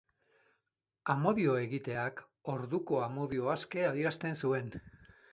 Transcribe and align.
Amodioa 1.13 1.59
egiteak 1.65 2.23
orduko 2.53 3.01
amodio 3.09 3.51
aske 3.57 3.83
adierazten 3.91 4.39
zuen. 4.47 4.73